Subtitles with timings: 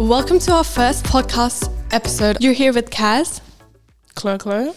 [0.00, 2.38] Welcome to our first podcast episode.
[2.42, 3.40] You're here with Kaz,
[4.14, 4.72] Chloe, Chloe.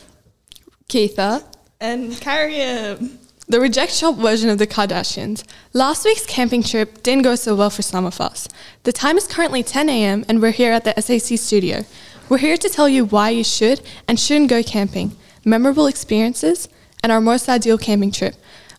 [0.88, 1.44] Keitha,
[1.80, 3.18] And Carrium.
[3.48, 5.44] the reject shop version of the Kardashians.
[5.74, 8.48] Last week's camping trip didn't go so well for some of us.
[8.84, 10.26] The time is currently 10 a.m.
[10.30, 11.86] and we're here at the SAC studio.
[12.30, 15.16] We're here to tell you why you should and shouldn't go camping,
[15.46, 16.70] memorable experiences,
[17.02, 18.36] and our most ideal camping trip.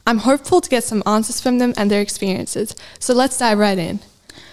[0.08, 2.74] I'm hopeful to get some answers from them and their experiences.
[2.98, 4.00] So let's dive right in.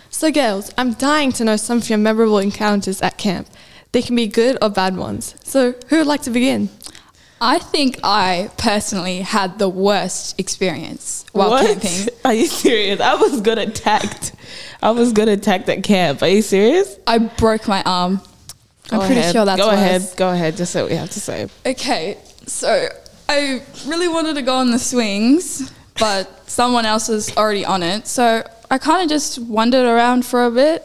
[0.09, 3.47] So, girls, I'm dying to know some of your memorable encounters at camp.
[3.93, 5.33] They can be good or bad ones.
[5.45, 6.67] So, who would like to begin?
[7.39, 11.81] I think I personally had the worst experience while what?
[11.81, 12.13] camping.
[12.25, 12.99] Are you serious?
[12.99, 14.33] I was good attacked.
[14.81, 16.21] I was good attacked at camp.
[16.21, 16.97] Are you serious?
[17.07, 18.19] I broke my arm.
[18.91, 19.33] I'm Go pretty ahead.
[19.33, 19.75] sure that's Go worse.
[19.75, 20.01] ahead.
[20.17, 20.57] Go ahead.
[20.57, 21.47] Just say what you have to say.
[21.65, 22.89] Okay, so
[23.27, 28.07] I really wanted to go on the swings, but someone else was already on it.
[28.07, 30.83] So I kind of just wandered around for a bit.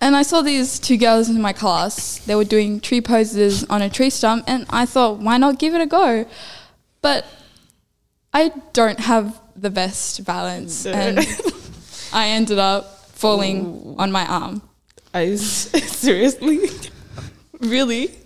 [0.00, 2.18] And I saw these two girls in my class.
[2.20, 5.74] They were doing tree poses on a tree stump, and I thought, why not give
[5.74, 6.26] it a go?
[7.02, 7.26] But
[8.32, 11.18] I don't have the best balance, and
[12.14, 14.62] I ended up falling on my arm.
[15.14, 16.70] You s- seriously?
[17.60, 18.16] Really?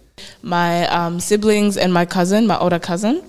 [0.42, 3.22] My um, siblings and my cousin, my older cousin,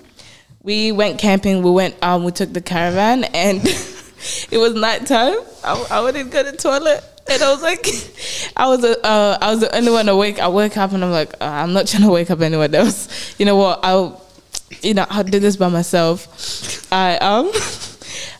[0.62, 1.62] we went camping.
[1.62, 1.94] We went.
[2.02, 3.60] Um, we took the caravan, and
[4.50, 5.36] it was nighttime.
[5.64, 7.04] I, I to go to the toilet.
[7.28, 7.86] And I was like,
[8.56, 10.38] I was uh, I was the only one awake.
[10.38, 13.34] I woke up and I'm like, uh, I'm not trying to wake up anyone else.
[13.38, 13.80] You know what?
[13.84, 14.24] I'll,
[14.80, 16.90] you know, I'll do this by myself.
[16.92, 17.52] I um,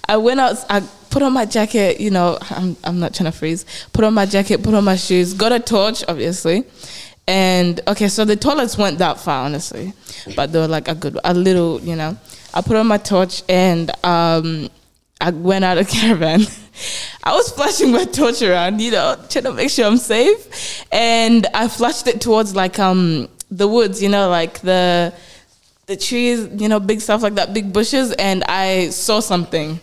[0.08, 0.64] I went out.
[0.70, 0.80] I
[1.10, 2.00] put on my jacket.
[2.00, 3.66] You know, I'm I'm not trying to freeze.
[3.92, 4.62] Put on my jacket.
[4.62, 5.34] Put on my shoes.
[5.34, 6.64] Got a torch, obviously.
[7.28, 9.92] And okay, so the toilets weren't that far, honestly,
[10.36, 12.16] but they were like a good, a little, you know.
[12.54, 14.68] I put on my torch and um,
[15.20, 16.42] I went out of caravan.
[17.24, 20.84] I was flashing my torch around, you know, trying to make sure I'm safe.
[20.92, 25.12] And I flashed it towards like um the woods, you know, like the
[25.86, 29.80] the trees, you know, big stuff like that, big bushes, and I saw something.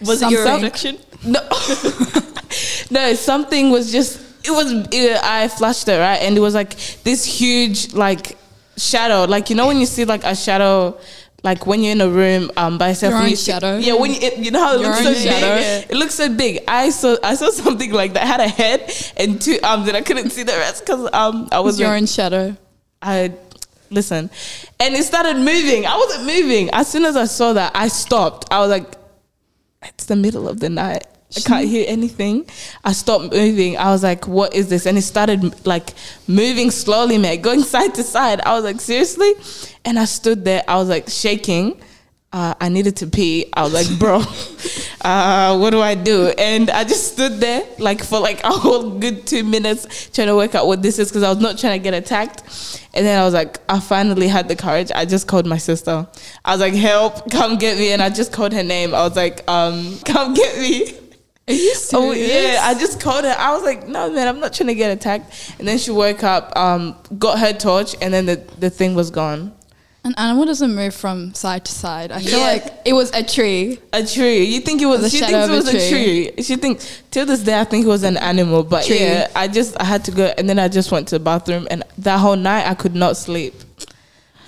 [0.00, 0.98] Was it your reflection?
[1.24, 1.40] No,
[2.90, 4.20] no, something was just.
[4.44, 4.72] It was.
[4.92, 8.36] It, I flashed it right, and it was like this huge like
[8.76, 9.24] shadow.
[9.24, 10.98] Like you know when you see like a shadow.
[11.42, 13.76] Like when you're in a room um, by yourself, Your you see- shadow.
[13.76, 13.92] yeah.
[13.92, 15.56] When you, it, you know how it Your looks so shadow.
[15.56, 16.60] big, it looks so big.
[16.66, 18.26] I saw I saw something like that.
[18.26, 21.60] Had a head and two arms, and I couldn't see the rest because um I
[21.60, 22.56] was Was your own shadow?
[23.02, 23.34] I
[23.90, 24.30] listen,
[24.80, 25.84] and it started moving.
[25.84, 26.70] I wasn't moving.
[26.72, 28.48] As soon as I saw that, I stopped.
[28.50, 28.94] I was like,
[29.82, 31.04] "It's the middle of the night.
[31.36, 32.46] I can't hear anything."
[32.84, 33.76] I stopped moving.
[33.76, 35.90] I was like, "What is this?" And it started like
[36.26, 38.40] moving slowly, man, going side to side.
[38.44, 39.32] I was like, "Seriously?"
[39.84, 40.62] And I stood there.
[40.68, 41.80] I was like shaking.
[42.34, 43.48] Uh, I needed to pee.
[43.52, 44.20] I was like, bro,
[45.02, 46.32] uh, what do I do?
[46.36, 50.34] And I just stood there like for like a whole good two minutes trying to
[50.34, 52.42] work out what this is because I was not trying to get attacked.
[52.92, 54.90] And then I was like, I finally had the courage.
[54.92, 56.08] I just called my sister.
[56.44, 57.92] I was like, help, come get me.
[57.92, 58.94] And I just called her name.
[58.94, 60.92] I was like, um, come get me.
[61.46, 63.34] Are you Oh yeah, I just called her.
[63.38, 66.22] I was like, "No, man, I'm not trying to get attacked." And then she woke
[66.24, 69.52] up, um, got her torch, and then the, the thing was gone.
[70.06, 72.12] An animal doesn't move from side to side.
[72.12, 72.44] I feel Yeah.
[72.46, 73.78] like it was a tree.
[73.92, 74.44] A tree.
[74.44, 75.10] You think it was?
[75.10, 76.32] She thinks it was a a tree.
[76.42, 78.62] She thinks till this day I think it was an animal.
[78.64, 79.00] But Tree.
[79.00, 81.66] yeah, I just I had to go, and then I just went to the bathroom,
[81.70, 83.54] and that whole night I could not sleep.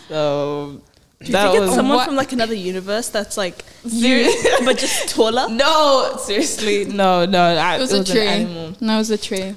[0.08, 0.80] So
[1.20, 4.32] Do you that think was it's someone What- from like another universe that's like you,
[4.64, 5.48] but just taller?
[5.48, 7.42] no seriously no no.
[7.42, 8.20] I, It was, a an tree.
[8.26, 8.76] animal.
[8.80, 9.54] No, it was a tree.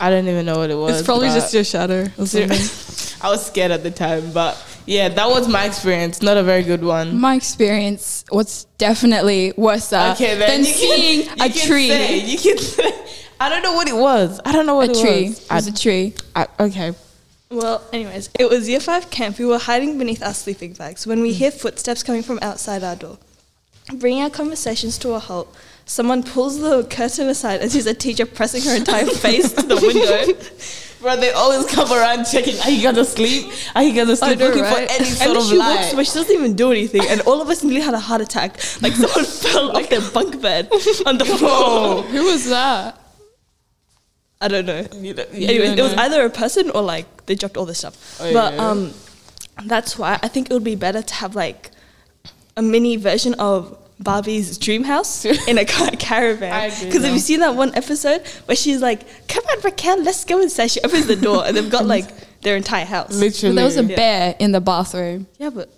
[0.00, 0.98] I don't even know what it was.
[1.00, 2.48] It's probably just your shadow Ser-
[3.24, 6.22] I was scared at the time, but yeah, that was my experience.
[6.22, 7.20] Not a very good one.
[7.20, 11.66] My experience was definitely worse uh, Okay, then than you can- seeing you a can
[11.68, 11.88] tree.
[11.88, 12.58] say- you can.
[12.58, 12.90] Say,
[13.40, 14.40] I don't know what it was.
[14.44, 15.28] I don't know what A it tree.
[15.30, 15.38] was.
[15.46, 16.14] It was a tree.
[16.36, 16.94] I, I, okay.
[17.52, 19.38] Well, anyways, it was year five camp.
[19.38, 21.34] We were hiding beneath our sleeping bags when we mm.
[21.34, 23.18] hear footsteps coming from outside our door.
[23.94, 25.54] Bringing our conversations to a halt,
[25.84, 29.76] someone pulls the curtain aside and sees a teacher pressing her entire face to the
[29.76, 30.40] window.
[31.02, 32.58] Bro, they always come around checking.
[32.60, 33.52] Are you gonna sleep?
[33.74, 34.38] Are you gonna sleep?
[34.38, 34.88] know, looking right?
[34.88, 35.76] for any and sort then of she light.
[35.76, 37.02] walks, but she doesn't even do anything.
[37.08, 38.52] And all of us nearly had a heart attack.
[38.80, 40.70] Like someone fell off their bunk bed
[41.04, 42.02] on the floor.
[42.04, 43.01] Who was that?
[44.42, 44.80] I don't know.
[45.06, 46.02] You don't- you Anyways, don't it was know.
[46.02, 47.96] either a person or like they dropped all this stuff.
[48.20, 48.68] Oh, but yeah.
[48.68, 48.92] um,
[49.66, 51.70] that's why I think it would be better to have like
[52.56, 56.70] a mini version of Barbie's dream house in a ca- I caravan.
[56.70, 57.12] Because have though.
[57.12, 60.80] you seen that one episode where she's like, "Come on, Raquel, let's go inside." She
[60.82, 62.06] opens the door and they've got like
[62.42, 63.14] their entire house.
[63.14, 63.54] Literally.
[63.54, 63.96] There was a Yeah.
[63.96, 65.28] bear in the bathroom.
[65.38, 65.68] Yeah, but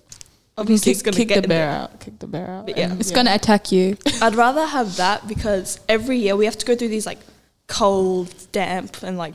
[0.56, 2.00] obviously kick, it's gonna kick get the bear out.
[2.00, 2.66] Kick the bear out.
[2.66, 2.90] But yeah.
[2.90, 3.98] and It's gonna attack you.
[4.22, 7.18] I'd rather have that because every year we have to go through these like
[7.66, 9.34] cold, damp, and like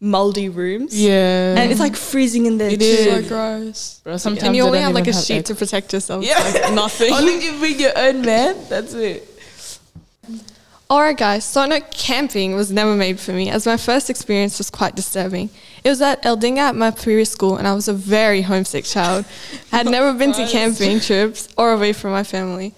[0.00, 0.94] moldy rooms.
[1.00, 1.54] Yeah.
[1.56, 2.84] And it's like freezing in there It too.
[2.86, 3.04] is.
[3.26, 4.00] So gross.
[4.04, 6.24] Bro, sometimes and you only have like a even sheet air- to protect yourself.
[6.24, 6.38] Yeah.
[6.38, 7.12] Like nothing.
[7.12, 8.56] Only you bring your own man.
[8.68, 9.28] That's it.
[10.90, 14.68] Alright, guys, so no, camping was never made for me as my first experience was
[14.68, 15.48] quite disturbing.
[15.82, 19.24] It was at Eldinga at my previous school, and I was a very homesick child.
[19.72, 22.74] I had never been to camping trips or away from my family.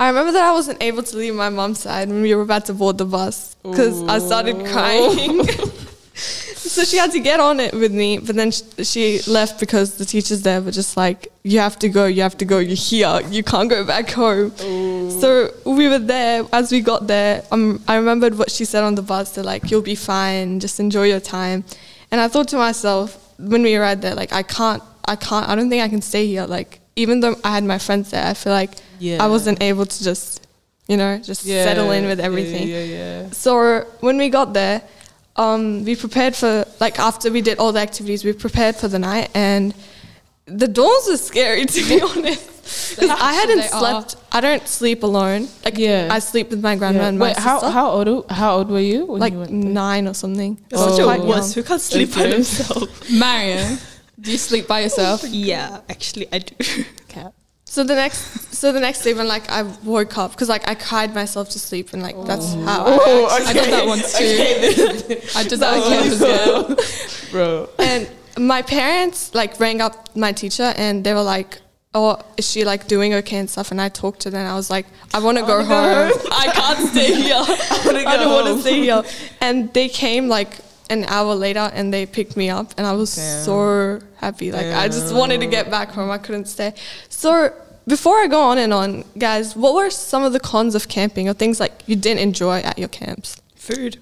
[0.00, 2.64] I remember that I wasn't able to leave my mom's side when we were about
[2.66, 5.44] to board the bus because I started crying.
[6.14, 9.98] so she had to get on it with me, but then sh- she left because
[9.98, 12.58] the teachers there were just like, "You have to go, you have to go.
[12.58, 13.20] You're here.
[13.28, 14.50] You can't go back home."
[15.20, 16.44] So we were there.
[16.50, 19.32] As we got there, um, I remembered what she said on the bus.
[19.32, 20.60] They're like, "You'll be fine.
[20.60, 21.64] Just enjoy your time."
[22.10, 25.54] And I thought to myself when we arrived there, like, I can't, I can't, I
[25.54, 26.46] don't think I can stay here.
[26.46, 29.24] Like, even though I had my friends there, I feel like Yeah.
[29.24, 30.46] I wasn't able to just,
[30.90, 32.68] you know, just settle in with everything.
[32.68, 33.30] Yeah, yeah, yeah.
[33.44, 33.54] So
[34.06, 34.82] when we got there,
[35.36, 36.52] um, we prepared for
[36.84, 39.72] like after we did all the activities, we prepared for the night, and
[40.62, 42.46] the doors were scary to be honest.
[42.90, 43.80] Because I hadn't They are.
[43.82, 44.10] slept.
[44.30, 45.48] I don't sleep alone.
[45.64, 46.16] Like Yeah.
[46.16, 47.08] I sleep with my grandma Yeah.
[47.10, 47.48] and my Wait, sister.
[47.50, 48.08] how how old
[48.40, 49.00] how old were you?
[49.10, 49.52] When like you went
[49.84, 50.52] nine or something.
[50.70, 51.26] It's I was such a young.
[51.30, 52.30] wuss who can't sleep by Okay.
[52.34, 52.90] themselves.
[53.24, 53.68] Marion,
[54.20, 55.24] do you sleep by yourself?
[55.28, 56.54] yeah, actually, I do.
[57.08, 57.32] Cat.
[57.64, 60.74] So the next, so the next day when like I woke up because like I
[60.74, 62.62] cried myself to sleep and like that's oh.
[62.62, 62.84] how.
[62.86, 65.38] Oh, I Oh, I did that once too.
[65.38, 66.76] I did that once as well.
[67.30, 67.68] bro.
[67.78, 71.60] And my parents like rang up my teacher and they were like,
[71.94, 74.44] "Oh, is she like doing okay and stuff?" And I talked to them.
[74.46, 76.10] I was like, "I want to go, oh, home.
[76.10, 76.32] home.
[76.32, 77.36] I can't stay here.
[77.36, 79.02] I, wanna don't want to stay here."
[79.40, 80.58] And they came like
[80.90, 83.44] an hour later and they picked me up and I was Damn.
[83.44, 84.52] so happy.
[84.52, 86.10] Like I just wanted to get back home.
[86.10, 86.74] I couldn't stay.
[87.08, 87.54] So
[87.86, 91.28] before I go on and on, guys, what were some of the cons of camping
[91.28, 93.40] or things like you didn't enjoy at your camps?
[93.54, 93.98] Food.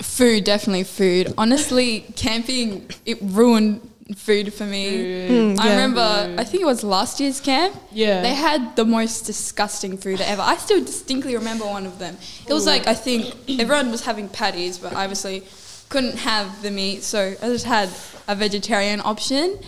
[0.00, 1.34] Food, definitely food.
[1.36, 3.80] Honestly, camping it ruined
[4.16, 5.28] food for me.
[5.28, 5.70] Mm, I yeah.
[5.72, 7.76] remember, I think it was last year's camp.
[7.92, 8.22] Yeah.
[8.22, 10.40] They had the most disgusting food ever.
[10.40, 12.16] I still distinctly remember one of them.
[12.46, 15.42] It was like I think everyone was having patties, but obviously
[15.88, 17.88] couldn't have the meat, so I just had
[18.26, 19.58] a vegetarian option.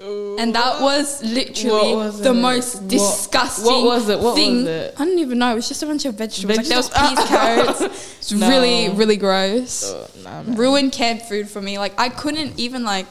[0.00, 2.34] And that was literally was the it?
[2.34, 4.18] most What- disgusting what was it?
[4.20, 4.64] What was thing.
[4.66, 4.94] it?
[4.96, 5.50] I don't even know.
[5.50, 6.56] It was just a bunch of vegetables.
[6.58, 7.80] Like there was peas, carrots.
[8.18, 8.48] It's No.
[8.48, 9.92] really, really gross.
[9.92, 10.42] Oh, nah.
[10.54, 11.78] Ruined camp food for me.
[11.78, 13.06] Like I couldn't even like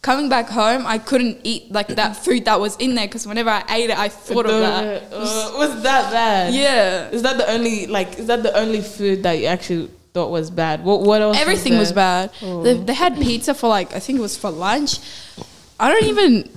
[0.00, 0.86] coming back home.
[0.86, 3.98] I couldn't eat like that food that was in there because whenever I ate it,
[3.98, 5.12] I thought of that.
[5.12, 6.54] Uh, was that bad?
[6.54, 7.10] Yeah.
[7.10, 8.18] Is that the only like?
[8.18, 10.84] Is that the only food that you actually thought was bad?
[10.84, 11.36] What what else?
[11.38, 12.28] Everything was there?
[12.28, 12.32] bad.
[12.42, 12.62] Oh.
[12.62, 14.98] They, they had pizza for like I think it was for lunch.
[15.78, 16.50] I don't even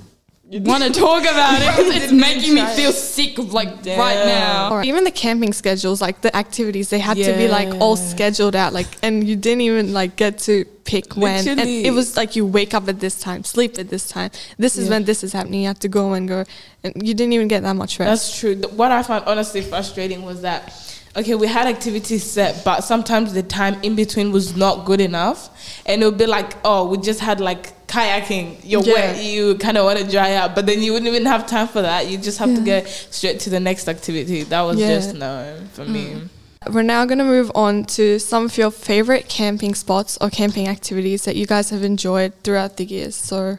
[0.65, 4.71] want to talk about it 'cause it's making me feel sick like right now.
[4.71, 8.55] Or even the camping schedules, like the activities, they had to be like all scheduled
[8.55, 11.47] out, like, and you didn't even like get to pick when.
[11.47, 14.29] And it was like you wake up at this time, sleep at this time.
[14.57, 14.91] This is Yeah.
[14.95, 15.61] when this is happening.
[15.61, 16.43] You have to go and go,
[16.83, 18.09] and you didn't even get that much rest.
[18.09, 18.55] That's true.
[18.75, 20.73] What I found honestly frustrating was that,
[21.15, 25.49] okay, we had activities set, but sometimes the time in between was not good enough.
[25.85, 28.57] And it would be like, oh, we just had like kayaking.
[28.63, 28.93] You're Yeah.
[28.93, 31.67] wet, you kind of want to dry out, but then you wouldn't even have time
[31.67, 32.07] for that.
[32.09, 34.43] You just have to get straight to the next activity.
[34.43, 34.95] That was Yeah.
[34.95, 36.05] just no for me.
[36.05, 36.29] Mm.
[36.73, 40.67] We're now going to move on to some of your favorite camping spots or camping
[40.69, 43.15] activities that you guys have enjoyed throughout the years.
[43.17, 43.57] So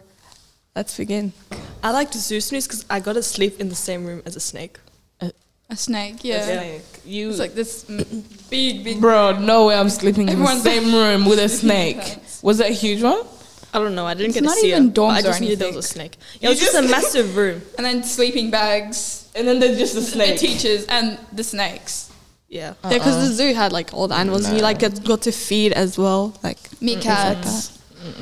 [0.75, 1.34] let's begin.
[1.82, 4.37] I like to zoo snooze because I got to sleep in the same room as
[4.37, 4.78] a snake.
[5.71, 6.61] A snake, yeah.
[6.75, 7.85] Like, you, It's like this
[8.50, 9.00] big, big.
[9.00, 12.18] bro, no way I'm sleeping in the same room with a snake.
[12.42, 13.23] Was it a huge one?
[13.73, 14.06] I don't know.
[14.06, 14.94] I didn't It's get to see even it.
[14.94, 16.16] but I dorms or just knew there was a snake.
[16.35, 17.62] You Yeah, it was just, just- a massive room.
[17.76, 20.38] And then sleeping bags, And then there's just a the snake.
[20.38, 22.12] teachers, and the snakes.
[22.49, 22.75] Yeah.
[22.85, 23.50] Yeah, because the uh-uh.
[23.50, 26.35] zoo had like all the animals, and you like get, got to feed as well.
[26.44, 27.76] Like Meerkats.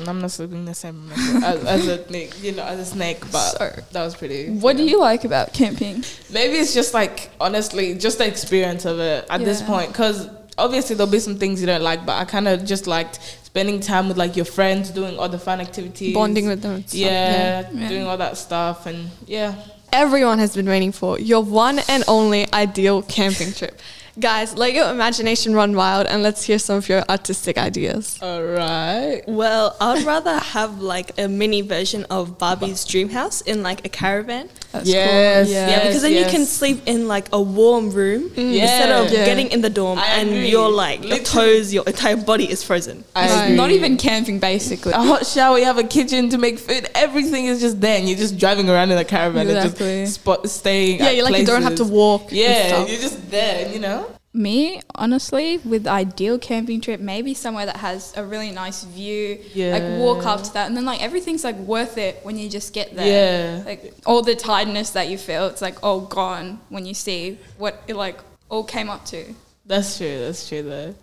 [0.07, 1.11] I'm not sleeping in the same
[1.43, 4.49] as, as a snake, you know, as a snake, but So- that was pretty.
[4.49, 6.03] What do you like about camping?
[6.31, 10.95] Maybe it's just like honestly, just the experience of it at this point, because obviously
[10.95, 14.07] there'll be some things you don't like, but I kind of just liked spending time
[14.07, 16.83] with like your friends, doing all the fun activities, bonding with them.
[16.89, 17.89] Yeah, Yeah.
[17.89, 19.55] doing all that stuff, and yeah,
[19.91, 23.79] everyone has been waiting for your one and only ideal camping trip.
[24.19, 28.19] Guys, let your imagination run wild and let's hear some of your artistic ideas.
[28.21, 29.23] All right.
[29.27, 33.89] Well, I'd rather have like a mini version of Barbie's dream house in like a
[33.89, 34.49] caravan.
[34.71, 35.53] That's yes, cool.
[35.55, 38.37] Yeah, because then you can sleep in like a warm room mm.
[38.59, 39.25] instead of Yeah.
[39.25, 40.49] getting in the dorm I and agree.
[40.49, 43.03] you're like your toes, your entire body is frozen.
[43.15, 43.55] I It's agree.
[43.55, 44.93] not even camping, basically.
[44.93, 45.57] a hot shower.
[45.57, 46.87] You have a kitchen to make food.
[46.95, 49.97] Everything is just there, and you're just driving around in a caravan Exactly.
[49.99, 50.99] and just spot staying.
[50.99, 51.91] Yeah, at you like you don't have to places.
[51.91, 52.21] walk.
[52.29, 52.89] and Yeah, stuff.
[52.91, 53.71] you're just there.
[53.71, 54.02] You know.
[54.35, 59.39] Me, honestly, with ideal camping trip, maybe somewhere that has a really nice view.
[59.55, 62.73] Like walk up to that, and then like everything's like worth it when you just
[62.73, 63.57] get there.
[63.59, 63.63] Yeah.
[63.63, 67.83] Like all the tiredness that you feel, it's like all gone when you see what
[67.87, 69.35] it like all came up to.
[69.67, 70.19] That's true.
[70.19, 70.63] That's true.
[70.63, 70.95] Though,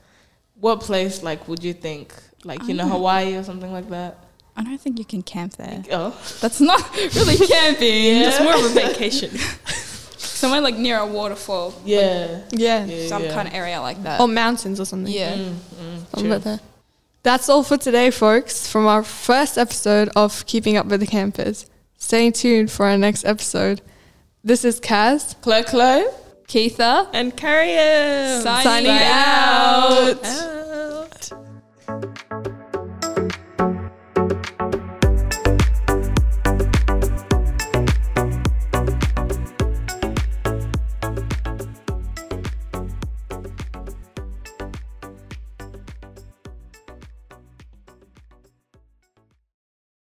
[0.60, 2.12] what place like would you think
[2.44, 4.18] like you know Hawaii or something like that?
[4.56, 5.82] I don't think you can camp there.
[5.92, 6.10] Oh,
[6.40, 8.22] That's not really camping.
[8.22, 9.30] It's more of a vacation.
[10.40, 12.40] Somewhere like near a waterfall, yeah.
[12.50, 12.84] Yeah.
[12.86, 13.32] Yeah, some yeah.
[13.34, 14.20] kind of area like that.
[14.20, 15.12] Or mountains or something.
[15.12, 15.36] yeah.
[15.36, 15.54] Mm,
[16.10, 16.60] Something like that.
[17.22, 21.66] That's all for today, folks, from our first episode of Keeping Up with the Campers.
[21.98, 23.82] Stay tuned for our next episode.
[24.42, 25.34] This is Kaz.
[25.42, 26.04] Chloe, Chloe.
[26.48, 27.08] Keitha.
[27.12, 28.42] and carry it.
[28.42, 30.24] Signing Signing out.
[30.24, 30.24] out.